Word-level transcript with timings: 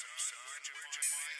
son. 0.00 0.40
We're 0.72 0.92
just 0.96 1.39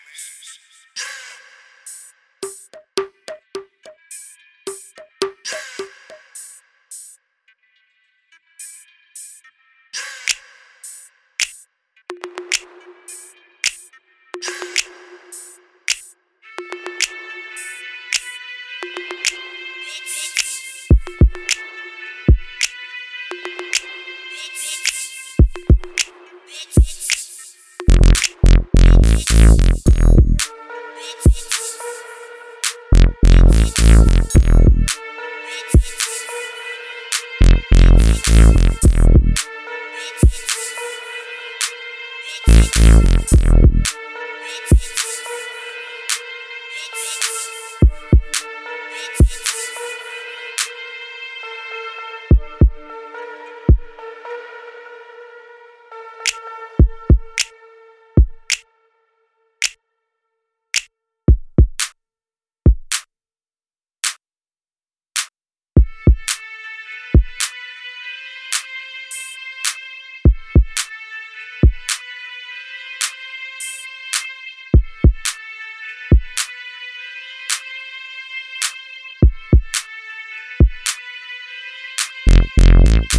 Thank 42.32 43.64
you. 43.64 43.69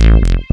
You 0.03 0.50